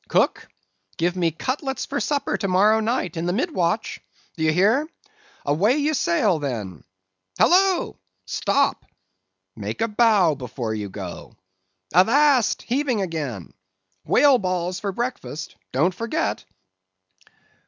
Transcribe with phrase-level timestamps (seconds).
[0.09, 0.47] "Cook,
[0.97, 3.99] give me cutlets for supper to morrow night in the mid watch.
[4.35, 4.89] D'ye hear?
[5.45, 7.93] away you sail, then.—Halloa!
[8.25, 8.83] stop!
[9.55, 13.53] make a bow before you go.—Avast heaving again!
[14.03, 16.45] Whale balls for breakfast—don't forget."